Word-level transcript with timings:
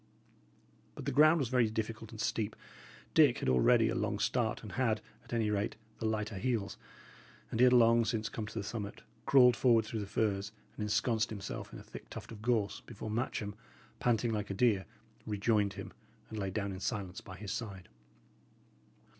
But 0.95 1.05
the 1.05 1.11
ground 1.11 1.37
was 1.37 1.49
very 1.49 1.69
difficult 1.69 2.09
and 2.11 2.19
steep; 2.19 2.55
Dick 3.13 3.37
had 3.37 3.47
already 3.47 3.87
a 3.87 3.93
long 3.93 4.17
start, 4.17 4.63
and 4.63 4.71
had, 4.71 4.99
at 5.23 5.31
any 5.31 5.51
rate, 5.51 5.75
the 5.99 6.07
lighter 6.07 6.39
heels, 6.39 6.75
and 7.51 7.59
he 7.59 7.65
had 7.65 7.71
long 7.71 8.03
since 8.03 8.27
come 8.27 8.47
to 8.47 8.57
the 8.57 8.63
summit, 8.63 9.03
crawled 9.27 9.55
forward 9.55 9.85
through 9.85 9.99
the 9.99 10.07
firs, 10.07 10.53
and 10.75 10.81
ensconced 10.81 11.29
himself 11.29 11.71
in 11.71 11.77
a 11.77 11.83
thick 11.83 12.09
tuft 12.09 12.31
of 12.31 12.41
gorse, 12.41 12.81
before 12.87 13.11
Matcham, 13.11 13.53
panting 13.99 14.33
like 14.33 14.49
a 14.49 14.55
deer, 14.55 14.87
rejoined 15.27 15.73
him, 15.73 15.93
and 16.31 16.39
lay 16.39 16.49
down 16.49 16.71
in 16.71 16.79
silence 16.79 17.21
by 17.21 17.37
his 17.37 17.51
side. 17.51 17.87